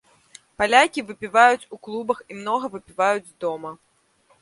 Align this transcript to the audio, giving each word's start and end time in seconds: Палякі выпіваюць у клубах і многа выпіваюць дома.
Палякі 0.61 1.03
выпіваюць 1.09 1.69
у 1.77 1.81
клубах 1.89 2.25
і 2.31 2.41
многа 2.41 2.73
выпіваюць 2.79 3.25
дома. 3.47 3.79